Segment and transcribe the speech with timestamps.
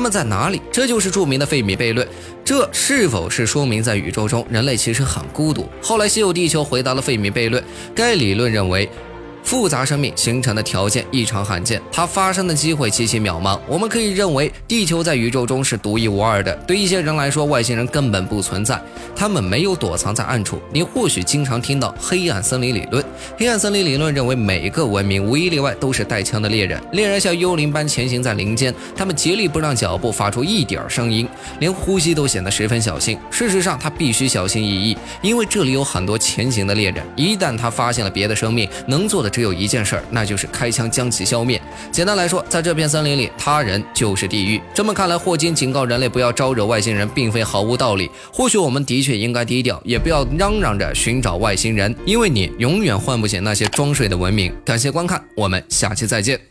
[0.00, 0.62] 他们在哪里？
[0.72, 2.08] 这就是著名的费米悖论。
[2.42, 5.68] 这是否是说明在宇宙中人类其实很孤独？
[5.82, 7.62] 后来，稀有地球回答了费米悖论。
[7.94, 8.88] 该理论认为。
[9.50, 13.58] 复杂生命形成的条件异常罕见，它发生的机会极其渺茫。
[13.66, 16.54] 我们可以认为，地球在宇宙中是独一无二的。
[16.68, 18.80] 对一些人来说，外星人根本不存在，
[19.16, 20.62] 他们没有躲藏在暗处。
[20.72, 23.04] 你或许经常听到黑暗森林理论。
[23.36, 31.28] 黑暗森林理论认为，每个文明无一例外都是带枪的猎人，猎人像幽灵般前行在林间，他们竭力不让脚步发出一点声音，
[31.58, 33.18] 连呼吸都显得十分小心。
[33.32, 37.04] 事实上，他必须小心翼翼，因为这里有很多前行的猎人。
[37.16, 39.39] 一旦他发现了别的生命，能做的。
[39.40, 41.58] 只有一件事儿，那就是开枪将其消灭。
[41.90, 44.60] 简单来说，在这片森林里，他人就是地狱。
[44.74, 48.10] 这么看来，霍金警告人类不要招惹外星人，并非毫无道理。
[48.30, 54.52] 或许我们的确应该低调，也不要嚷嚷着寻找外星人，因为你永远唤不醒那些装睡的文明。
[54.62, 56.49] 感谢观看，我们下期再见。